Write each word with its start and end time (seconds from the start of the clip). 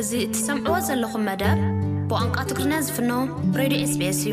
እዚ 0.00 0.10
ትሰምዕዎ 0.32 0.78
ዘለኹም 0.86 1.22
መደብ 1.26 1.58
ብቋንቋ 2.08 2.34
ትግርና 2.48 2.74
ዝፍኖ 2.86 3.12
ሬድዮ 3.58 3.78
ስቤስ 3.92 4.18
እዩ 4.24 4.32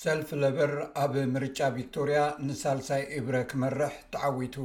ሰልፊ 0.00 0.28
ለበር 0.42 0.72
ኣብ 1.02 1.14
ምርጫ 1.34 1.58
ቪክቶርያ 1.76 2.18
ንሳልሳይ 2.46 3.02
እብረ 3.20 3.36
ክመርሕ 3.52 3.94
ተዓዊቱ 4.16 4.56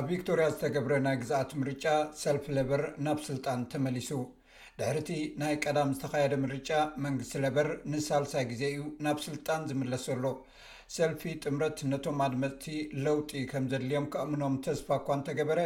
ኣብ 0.00 0.06
ቪክቶርያ 0.12 0.46
ዝተገብረ 0.54 0.92
ናይ 1.06 1.16
ግዝኣት 1.22 1.50
ምርጫ 1.62 1.84
ሰልፊ 2.22 2.46
ለበር 2.60 2.82
ናብ 3.08 3.20
ስልጣን 3.28 3.60
ተመሊሱ 3.74 4.10
ድሕር 4.80 4.98
እቲ 5.02 5.12
ናይ 5.44 5.54
ቀዳም 5.66 5.90
ዝተካየደ 5.96 6.34
ምርጫ 6.46 6.70
መንግስቲ 7.06 7.36
ለበር 7.44 7.68
ንሳልሳይ 7.94 8.46
ግዜ 8.54 8.62
እዩ 8.72 8.84
ናብ 9.06 9.20
ስልጣን 9.28 9.68
ዝምለስ 9.70 10.06
ዘሎ 10.10 10.24
ሰልፊ 10.98 11.22
ጥምረት 11.46 11.78
ነቶም 11.92 12.20
ኣድመፅቲ 12.30 12.66
ለውጢ 13.04 13.30
ከም 13.54 13.66
ዘድልዮም 13.72 14.08
ክእምኖም 14.14 14.56
ተስፋ 14.66 14.88
እኳ 15.00 15.08
እንተገበረ 15.20 15.60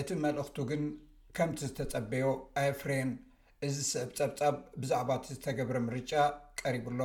እቲ 0.00 0.08
መልእክቱ 0.26 0.56
ግን 0.72 0.84
ከምቲ 1.36 1.58
ዝተጸበዮ 1.68 2.24
ኣፍሬን 2.62 3.10
እዚ 3.66 3.76
ስዕብ 3.90 4.08
ጸብጻብ 4.18 4.56
ብዛዕባ 4.80 5.08
እቲ 5.18 5.26
ዝተገብረ 5.36 5.76
ምርጫ 5.84 6.12
ቀሪቡኣሎ 6.60 7.00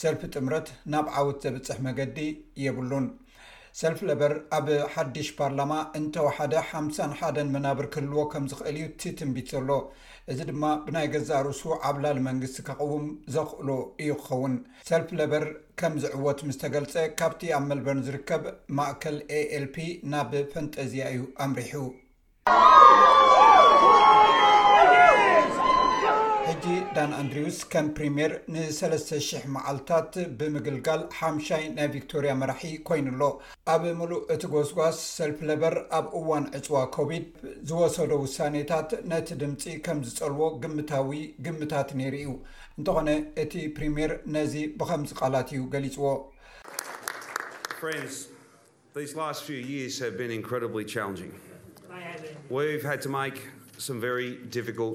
ሰልፊ 0.02 0.22
ጥምረት 0.34 0.68
ናብ 0.94 1.08
ዓወት 1.18 1.40
ዘብፅሕ 1.46 1.80
መንገዲ 1.86 2.18
የብሉን 2.66 3.08
ሰልፍ 3.80 4.00
ለበር 4.08 4.32
ኣብ 4.56 4.66
ሓድሽ 4.92 5.26
ፓርላማ 5.38 5.72
እንተወሓደ 5.98 6.52
5ሳ1ደን 6.70 7.50
መናብር 7.54 7.86
ክህልዎ 7.94 8.22
ከም 8.32 8.44
ዝኽእል 8.50 8.76
እዩ 8.78 8.84
እቲ 8.90 9.02
ትንቢት 9.18 9.50
ዘሎ 9.52 9.70
እዚ 10.32 10.38
ድማ 10.48 10.64
ብናይ 10.86 11.06
ገዛእ 11.12 11.42
ርእሱ 11.46 11.62
ዓብላል 11.90 12.18
መንግስቲ 12.26 12.58
ከቕውም 12.68 13.04
ዘኽእሉ 13.34 13.68
እዩ 14.04 14.10
ክኸውን 14.22 14.54
ሰልፊ 14.90 15.08
ለበር 15.20 15.46
ከምዝዕወት 15.82 16.40
ምስ 16.48 16.58
ተገልፀ 16.64 16.94
ካብቲ 17.20 17.42
ኣብ 17.58 17.64
መልበን 17.70 18.02
ዝርከብ 18.08 18.44
ማእከል 18.80 19.18
ኤኤልፒ 19.42 19.76
ናብ 20.14 20.32
ፈንጠዚያ 20.54 21.06
እዩ 21.14 21.22
ኣምሪሑ 21.46 21.74
ቲ 26.64 26.68
ዳን 26.96 27.10
ኣንድሪውስ 27.20 27.56
ከም 27.72 27.86
ፕሪምር 27.96 28.32
ን300 28.52 29.40
መዓልታት 29.54 30.12
ብምግልጋል 30.38 31.02
ሓምሻይ 31.18 31.64
ናይ 31.76 31.88
ቪክቶርያ 31.94 32.30
መራሒ 32.40 32.70
ኮይኑኣሎ 32.88 33.22
ኣብ 33.74 33.82
ምሉእ 33.98 34.20
እቲ 34.34 34.42
ጓስጓስ 34.52 34.96
ሰልፍ 35.16 35.38
ለበር 35.48 35.74
ኣብ 35.98 36.06
እዋን 36.20 36.44
ዕፅዋ 36.58 36.80
ኮቪድ 36.96 37.26
ዝወሰዶ 37.70 38.10
ውሳኔታት 38.24 38.90
ነቲ 39.12 39.28
ድምፂ 39.42 39.64
ከም 39.88 40.00
ዝፀልዎ 40.08 40.48
ግምታዊ 40.64 41.12
ግምታት 41.48 41.90
ነይሩ 42.00 42.14
እዩ 42.22 42.32
እንተኾነ 42.78 43.08
እቲ 43.44 43.54
ፕሪምር 43.78 44.12
ነዚ 44.36 44.54
ብከምዚ 44.80 45.12
ቃላት 45.20 45.50
እዩ 45.58 45.62
ገሊፅዎ 45.74 46.14
vcتريا 53.86 54.94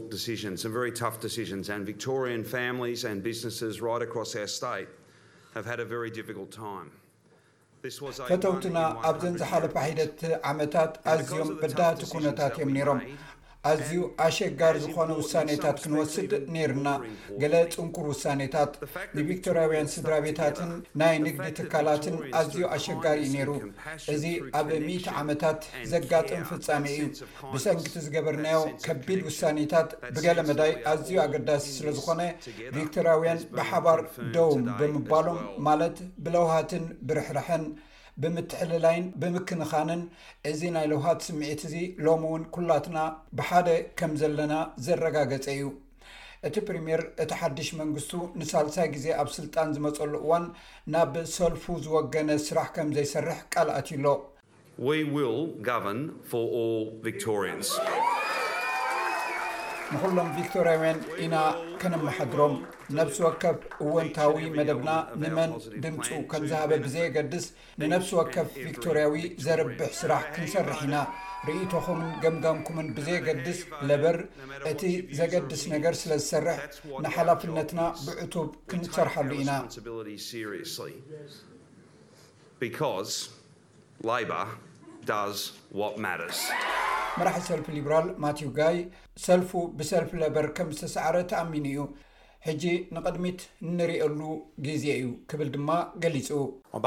ل 3.73 3.99
ر 5.66 5.98
ر 6.04 6.08
u 6.08 6.89
ፈتوتና 8.27 8.77
ኣብዘንዝሓلف 9.10 9.73
ሂደة 9.86 10.20
عمታት 10.49 10.94
ዝም 11.30 11.49
ዳت 11.80 11.99
كنታት 12.14 12.55
ም 12.67 12.70
ሮም 12.89 12.99
ኣዝዩ 13.70 14.00
ኣሸጋር 14.24 14.76
ዝኾነ 14.84 15.10
ውሳኔታት 15.20 15.78
ክንወስድ 15.84 16.32
ነይሩና 16.54 16.90
ገለ 17.42 17.54
ፅንቁር 17.76 18.06
ውሳኔታት 18.14 18.72
ንቪክቶራውያን 19.18 19.90
ስድራ 19.94 20.14
ቤታትን 20.26 20.72
ናይ 21.02 21.16
ንግዲ 21.26 21.46
ትካላትን 21.60 22.16
ኣዝዩ 22.40 22.64
ኣሸጋሪ 22.78 23.18
እዩ 23.28 23.32
ነይሩ 23.38 23.52
እዚ 24.16 24.24
ኣብ 24.62 24.68
10ት 24.80 25.06
ዓመታት 25.22 25.60
ዘጋጥም 25.94 26.44
ፍጻሜ 26.50 26.84
እዩ 26.96 27.06
ብሰንጊቲ 27.54 27.96
ዝገበርናዮ 28.08 28.60
ከቢድ 28.88 29.22
ውሳኔታት 29.30 29.90
ብገለ 30.18 30.40
መዳይ 30.50 30.74
ኣዝዩ 30.94 31.16
ኣገዳሲ 31.26 31.66
ስለ 31.78 31.88
ዝኾነ 32.00 32.22
ቪክቶራውያን 32.78 33.42
ብሓባር 33.60 34.02
ደውም 34.36 34.66
ብምባሎም 34.82 35.42
ማለት 35.70 35.98
ብለውሃትን 36.28 36.86
ብርሕርሐን 37.10 37.66
ብምትሕሊላይን 38.22 39.06
ብምክንኻንን 39.22 40.02
እዚ 40.50 40.62
ናይ 40.76 40.86
ልውሃት 40.92 41.22
ስምዒት 41.28 41.62
እዚ 41.68 41.76
ሎም 42.06 42.22
እውን 42.30 42.44
ኩላትና 42.56 42.98
ብሓደ 43.38 43.68
ከም 44.00 44.12
ዘለና 44.22 44.56
ዘረጋገፀ 44.88 45.46
እዩ 45.56 45.64
እቲ 46.48 46.56
ፕሪምር 46.68 47.02
እቲ 47.24 47.32
ሓድሽ 47.42 47.68
መንግስቱ 47.82 48.14
ንሳልሳይ 48.42 48.88
ግዜ 48.96 49.06
ኣብ 49.22 49.30
ስልጣን 49.38 49.70
ዝመፀሉ 49.78 50.14
እዋን 50.26 50.46
ናብ 50.96 51.14
ሰልፉ 51.38 51.66
ዝወገነ 51.88 52.30
ስራሕ 52.48 52.68
ከም 52.78 52.90
ዘይሰርሕ 52.98 53.40
ቃል 53.56 53.70
ኣትዩሎ 53.80 54.08
ንኩሎም 59.93 60.30
ቪክቶርያውያን 60.37 60.99
ኢና 61.23 61.36
ከነመሓድሮም 61.81 62.54
ነብሲ 62.98 63.17
ወከፍ 63.26 63.58
እወንታዊ 63.86 64.33
መደብና 64.58 64.92
ንመን 65.21 65.52
ድምፁ 65.83 66.08
ከምዝሃበ 66.31 66.71
ብዘየገድስ 66.86 67.45
ንነብሲ 67.81 68.09
ወከፍ 68.20 68.48
ቪክቶርያዊ 68.67 69.14
ዘርብሕ 69.45 69.80
ስራሕ 69.99 70.23
ክንሰርሕ 70.36 70.80
ኢና 70.87 70.95
ርእቶኹም 71.49 72.02
ገምጋምኩምን 72.23 72.87
ብዘየገድስ 72.99 73.59
ለበር 73.89 74.17
እቲ 74.71 74.82
ዘገድስ 75.20 75.64
ነገር 75.76 75.95
ስለዝሰርሕ 76.02 76.59
ንሓላፍነትና 77.05 77.82
ብእቱብ 78.08 78.49
ክንሰርሐሉ 78.71 79.32
ኢና 79.42 79.52
መራሕ 87.20 87.38
ሰልፊ 87.48 87.66
ሊብራል 87.78 88.08
ማቲው 88.24 88.50
ጋይ 88.60 88.78
ሰልፉ 89.28 89.50
ብሰልፊ 89.80 90.12
ለበር 90.24 90.46
ከም 90.58 90.70
ዝተሰዕረ 90.78 91.18
ተኣሚኑ 91.32 91.66
እዩ 91.72 91.80
ሕጂ 92.46 92.64
ንቅድሚት 92.96 93.42
ንርኦሉ 93.76 94.20
ግዜ 94.68 94.86
እዩ 95.02 95.10
ክብል 95.32 95.50
ድማ 95.56 95.70
ገሊፁኣብ 96.04 96.86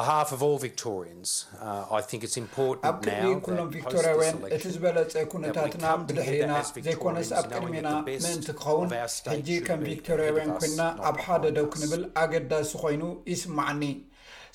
uh, 1.77 2.73
ቅድሚ 3.05 3.27
ኩሎም 3.49 3.69
ቪክቶርያውያን 3.77 4.41
እቲ 4.57 4.65
ዝበለፀ 4.77 5.15
ኩነታትና 5.35 5.87
ብድሕሪና 6.09 6.53
ዘይኮነስ 6.89 7.31
ኣብ 7.43 7.47
ቅድሜና 7.59 7.89
ምእንቲ 8.27 8.49
ክኸውን 8.63 8.91
ሕጂ 9.35 9.49
ከም 9.69 9.85
ቪክቶርያውያን 9.93 10.53
ኮይና 10.61 10.83
ኣብ 11.11 11.17
ሓደ 11.27 11.43
ደክ 11.61 11.73
ንብል 11.85 12.05
ኣገዳሲ 12.25 12.73
ኮይኑ 12.83 13.03
ይስማዓኒ 13.35 13.83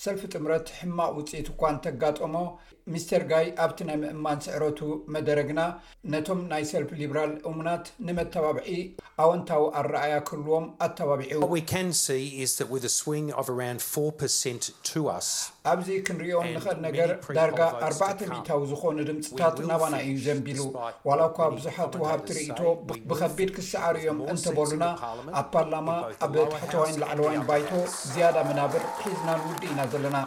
ሰልፊ 0.04 0.22
ጥምረት 0.36 0.68
ሕማቅ 0.78 1.10
ውፅኢት 1.18 1.48
እኳን 1.52 1.76
ተጋጠሞ 1.86 2.36
ምስተር 2.94 3.24
ጋይ 3.32 3.46
ኣብቲ 3.64 3.80
ናይ 3.88 3.98
ምእማን 4.02 4.40
ስዕረቱ 4.46 4.80
መደረ 5.14 5.40
ግና 5.50 5.62
ነቶም 6.14 6.40
ናይ 6.52 6.64
ሰልፊ 6.72 6.90
ሊብራል 7.02 7.34
እሙናት 7.50 7.86
ንመተባብዒ 8.08 8.66
ኣወንታዊ 9.24 9.64
ኣረኣያ 9.82 10.14
ክህልዎም 10.28 10.66
ኣተባቢዑ 10.86 11.44
ኣብዚ 15.72 15.90
ክንሪኦም 16.08 16.46
ንኽእል 16.58 16.80
ነገር 16.88 17.10
ዳርጋ 17.38 17.60
ኣርባዕተ 17.88 18.20
ሚታዊ 18.34 18.62
ዝኾኑ 18.74 18.98
ድምፅታት 19.10 19.58
ናባና 19.72 19.96
እዩ 20.06 20.16
ዘንቢሉ 20.28 20.60
ዋላ 21.10 21.20
እኳ 21.32 21.40
ብዙሓት 21.56 21.94
ውሃብቲ 22.04 22.30
ርእቶ 22.38 22.60
ብከቢድ 23.10 23.52
ክሰዓርዮም 23.58 24.22
እንተበሉና 24.34 24.86
ኣብ 25.42 25.48
ፓርላማ 25.56 25.88
ኣብ 26.28 26.34
ታሕተ 26.54 26.74
ዋይን 26.84 27.00
ላዕለ 27.04 27.22
ዋይን 27.28 27.44
ባይቶ 27.52 27.70
ዝያዳ 28.14 28.38
መናብር 28.52 28.86
ሒዝና 29.06 29.30
ንውድ 29.46 29.64
ኢና 29.74 29.80
ዘለና 29.96 30.18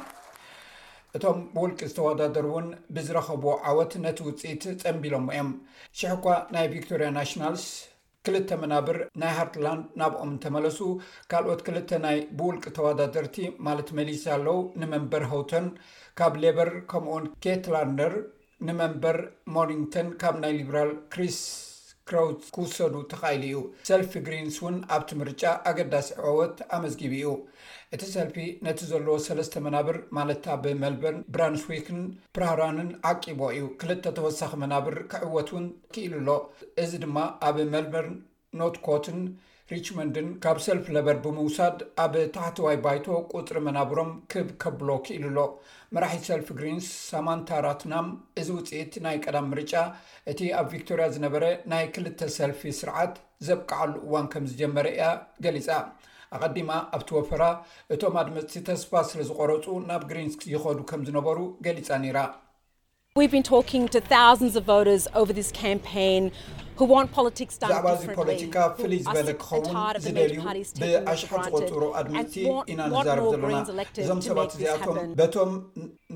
እቶም 1.16 1.40
ብውልቂ 1.54 1.80
ዝተወዳደር 1.90 2.46
እውን 2.50 2.68
ብዝረከብዎ 2.94 3.52
ዓወት 3.70 3.92
ነቲ 4.04 4.18
ውፅኢት 4.28 4.62
ጸንቢሎሞ 4.82 5.26
እዮም 5.34 5.50
ሽሕ 5.98 6.12
ኳ 6.24 6.36
ናይ 6.54 6.66
ቪክቶሪያ 6.72 7.08
ናሽናልስ 7.16 7.64
ክልተ 8.26 8.50
መናብር 8.62 8.98
ናይ 9.22 9.32
ሃርትላንድ 9.38 9.84
ናብኦም 10.00 10.30
እንተመለሱ 10.34 10.78
ካልኦት 11.32 11.60
ክልተ 11.66 11.90
ናይ 12.06 12.18
ብውልቂ 12.38 12.64
ተወዳደርቲ 12.78 13.36
ማለት 13.68 13.90
መሊስ 13.98 14.24
ኣለው 14.36 14.58
ንመንበር 14.82 15.26
ሆውተን 15.34 15.68
ካብ 16.20 16.34
ሌበር 16.44 16.70
ከምኡውን 16.92 17.28
ኬትላንደር 17.46 18.16
ንመንበር 18.68 19.18
ሞሪንግተን 19.58 20.10
ካብ 20.22 20.36
ናይ 20.44 20.54
ሊብራል 20.60 20.92
ክሪስ 21.14 21.38
ክራው 22.08 22.26
ክውሰዱ 22.54 22.94
ተካኢሉ 23.10 23.42
እዩ 23.46 23.58
ሰልፊ 23.88 24.10
ግሪንስ 24.24 24.56
ውን 24.64 24.74
ኣብቲ 24.94 25.10
ምርጫ 25.20 25.42
ኣገዳሲ 25.70 26.08
ዕዕወት 26.24 26.56
ኣመዝጊብ 26.76 27.12
ኡ 27.28 27.30
እቲ 27.94 28.02
ሰልፊ 28.14 28.36
ነቲ 28.66 28.80
ዘለዎ 28.90 29.14
ሰለስተ 29.26 29.62
መናብር 29.66 29.98
ማለት 30.18 30.44
ኣብ 30.54 30.64
መልበርን 30.82 31.22
ብራንስዊክን 31.36 32.02
ፕራሃራንን 32.38 32.90
ዓቂቦ 33.12 33.40
እዩ 33.56 33.64
ክልተ 33.82 34.14
ተወሳኺ 34.18 34.52
መናብር 34.64 34.96
ክዕወት 35.14 35.50
ውን 35.56 35.66
ክኢሉሎ 35.96 36.28
እዚ 36.84 36.92
ድማ 37.04 37.16
ኣብ 37.48 37.58
መልበርን 37.76 38.16
ኖትኮትን 38.62 39.18
ሪችመንድን 39.72 40.26
ካብ 40.44 40.58
ሰልፊ 40.64 40.86
ለበር 40.94 41.18
ብምውሳድ 41.24 41.78
ኣብ 42.04 42.14
ታሕተዋይ 42.34 42.76
ባይቶ 42.84 43.06
ቁፅሪ 43.38 43.58
መናብሮም 43.66 44.10
ክብ 44.32 44.48
ከብሎክኢሉ 44.62 45.24
ኣሎ 45.30 45.38
መራሒቲ 45.94 46.24
ሰልፊ 46.30 46.48
ግሪንስ 46.58 46.88
ሳማንታራትናም 47.12 48.08
እዚ 48.42 48.48
ውፅኢት 48.58 48.92
ናይ 49.06 49.16
ቀዳም 49.24 49.48
ምርጫ 49.52 49.74
እቲ 50.32 50.40
ኣብ 50.58 50.66
ቪክቶርያ 50.74 51.06
ዝነበረ 51.16 51.46
ናይ 51.72 51.86
ክልተ 51.94 52.20
ሰልፊ 52.38 52.60
ስርዓት 52.80 53.16
ዘብቃዓሉ 53.48 53.94
እዋን 54.04 54.28
ከም 54.34 54.46
ዝጀመረ 54.52 54.86
እያ 54.94 55.06
ገሊፃ 55.46 55.70
ኣቐዲማ 56.38 56.70
ኣብቲ 56.96 57.10
ወፈራ 57.20 57.44
እቶም 57.96 58.14
ኣድመቲ 58.22 58.52
ተስፋ 58.70 58.92
ስለ 59.12 59.20
ዝቆረፁ 59.32 59.66
ናብ 59.90 60.04
ግሪንስ 60.12 60.36
ይኸዱ 60.54 60.78
ከም 60.90 61.04
ዝነበሩ 61.10 61.38
ገሊፃ 61.68 61.88
ነይራ 62.04 62.18
ዕባዚ 63.16 64.56
ፖለቲካ 68.20 68.56
ፍልይ 68.78 69.00
ዝበለ 69.04 69.28
ክኸውን 69.42 69.66
ዝደልዩ 70.06 70.36
ብኣሽሓ 70.80 71.32
ዝቆፅሮ 71.44 71.82
ኣድምቲ 72.00 72.34
ኢና 72.74 72.80
ዛርብ 73.08 73.26
ዘለናእዞም 73.34 74.20
ሰባት 74.28 74.50
እዚቶም 74.56 75.02
በቶም 75.20 75.52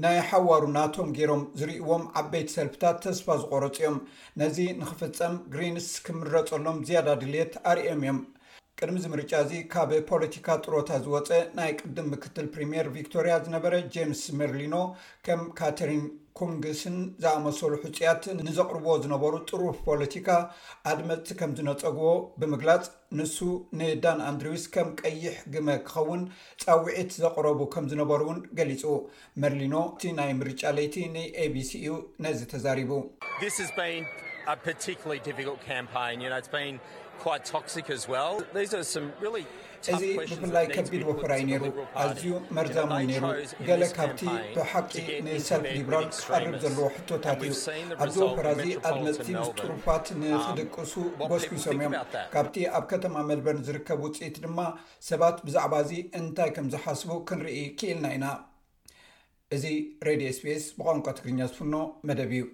ናይ 0.07 0.19
ሓዋሩ 0.31 0.65
ናቶም 0.79 1.13
ገይሮም 1.19 1.45
ዝርእዎም 1.61 2.05
ዓበይቲ 2.23 2.49
ሰልፍታት 2.57 2.99
ተስፋ 3.05 3.29
ዝቆረፂ 3.43 3.75
እዮም 3.83 3.99
ነዚ 4.43 4.59
ንክፍፀም 4.81 5.37
ግሪንስ 5.55 5.89
ክምረፀሎም 6.09 6.81
ዝያዳ 6.91 7.09
ድልት 7.23 7.55
አርዮም 7.75 8.03
እዮም 8.07 8.19
ቅድሚዚ 8.81 9.05
ምርጫ 9.13 9.31
እዚ 9.45 9.53
ካብ 9.75 9.91
ፖለቲካ 10.11 10.47
ጥሮታ 10.67 10.91
ዝወፀ 11.05 11.31
ናይ 11.59 11.71
ቅድም 11.81 12.07
ምክትል 12.13 12.47
ፕሪምየር 12.57 12.87
ቪክቶሪያ 12.97 13.35
ዝነበረ 13.47 13.75
ጀምስ 13.95 14.21
መርሊኖ 14.41 14.77
ከም 15.29 15.41
ካተሪን 15.61 16.03
ኮንግስን 16.41 16.97
ዝኣመሰሉ 17.23 17.73
ሕፅያት 17.85 18.23
ንዘቅርብዎ 18.47 18.93
ዝነበሩ 19.05 19.33
ጥሩፍ 19.51 19.79
ፖለቲካ 19.89 20.29
ኣድመፅቲ 20.91 21.29
ከም 21.41 21.51
ዝነፀግዎ 21.59 22.11
ብምግላፅ 22.41 22.85
ንሱ 23.19 23.37
ንዳን 23.81 24.21
ኣንድሪውስ 24.29 24.65
ከም 24.75 24.89
ቀይሕ 25.03 25.35
ግመ 25.55 25.69
ክኸውን 25.89 26.23
ፃውዒት 26.65 27.11
ዘቕረቡ 27.25 27.61
ከም 27.75 27.87
ዝነበሩ 27.93 28.21
እውን 28.29 28.41
ገሊፁ 28.61 28.85
መሊኖ 29.45 29.75
እቲ 29.93 30.05
ናይ 30.21 30.33
ምርጫ 30.43 30.63
ለይቲ 30.79 30.97
ንኤቢሲ 31.17 31.73
እዩ 31.85 31.95
ነዚ 32.27 32.41
ተዛሪቡ 32.55 32.93
እዚ 39.95 40.03
ብፍላይ 40.31 40.65
ከቢድ 40.77 41.03
ወፈራዩ 41.09 41.43
ነይሩ 41.49 41.65
ኣዝዩ 42.03 42.25
መርዛማ 42.57 42.93
ነይሩ 43.11 43.27
ገለ 43.69 43.83
ካብቲ 43.97 44.23
ብሓቂ 44.57 44.93
ናሰልፍ 45.27 45.69
ሊብራል 45.77 46.07
ክቀርብ 46.17 46.55
ዘለዎ 46.63 46.87
ሕቶታት 46.97 47.43
እዩ 47.47 47.53
ኣዚ 48.07 48.15
ወፈራ 48.25 48.47
እዚ 48.59 48.67
ኣድመፅቲ 48.91 49.29
ዝጡሩፋት 49.47 50.07
ንፅደቅሱ 50.23 50.93
በስፊሶም 51.31 51.79
እዮም 51.79 51.95
ካብቲ 52.35 52.57
ኣብ 52.79 52.85
ከተማ 52.93 53.15
መልበር 53.31 53.59
ዝርከብ 53.69 54.03
ውፅኢት 54.09 54.37
ድማ 54.47 54.59
ሰባት 55.13 55.39
ብዛዕባ 55.49 55.73
እዚ 55.87 55.93
እንታይ 56.21 56.53
ከም 56.59 56.69
ዝሓስቡ 56.75 57.13
ክንርኢ 57.31 57.59
ክኢልና 57.81 58.07
ኢና 58.19 58.27
እዚ 59.59 59.65
ሬድዮ 60.09 60.31
ስፔስ 60.41 60.67
ብቋንቋ 60.81 61.07
ትግርኛ 61.21 61.41
ዝፍኖ 61.53 61.77
መደብ 62.11 62.33
እዩ 62.39 62.45